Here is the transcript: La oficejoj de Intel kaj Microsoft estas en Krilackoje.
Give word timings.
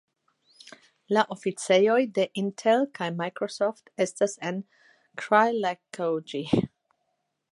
La 1.15 1.23
oficejoj 1.35 1.97
de 2.15 2.25
Intel 2.43 2.87
kaj 2.99 3.09
Microsoft 3.19 3.93
estas 4.07 4.35
en 4.51 4.59
Krilackoje. 5.25 6.63